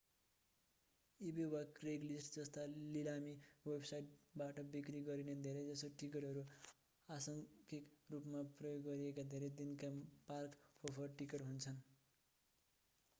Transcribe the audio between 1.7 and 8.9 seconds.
Craigslist जस्ता लिलामी वेबसाइटबाट बिक्री गरिने धेरैजसो टिकटहरू आंशिक रूपमा प्रयोग